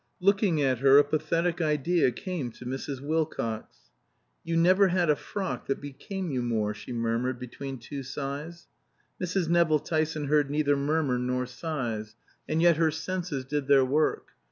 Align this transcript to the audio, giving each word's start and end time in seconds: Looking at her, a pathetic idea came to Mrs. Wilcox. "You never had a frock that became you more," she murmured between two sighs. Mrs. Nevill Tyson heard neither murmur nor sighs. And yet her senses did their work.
Looking 0.19 0.59
at 0.63 0.79
her, 0.79 0.97
a 0.97 1.03
pathetic 1.03 1.61
idea 1.61 2.11
came 2.11 2.51
to 2.53 2.65
Mrs. 2.65 3.01
Wilcox. 3.01 3.91
"You 4.43 4.57
never 4.57 4.87
had 4.87 5.11
a 5.11 5.15
frock 5.15 5.67
that 5.67 5.79
became 5.79 6.31
you 6.31 6.41
more," 6.41 6.73
she 6.73 6.91
murmured 6.91 7.37
between 7.37 7.77
two 7.77 8.01
sighs. 8.01 8.65
Mrs. 9.21 9.47
Nevill 9.47 9.77
Tyson 9.77 10.25
heard 10.25 10.49
neither 10.49 10.75
murmur 10.75 11.19
nor 11.19 11.45
sighs. 11.45 12.15
And 12.49 12.63
yet 12.63 12.77
her 12.77 12.89
senses 12.89 13.45
did 13.45 13.67
their 13.67 13.85
work. 13.85 14.29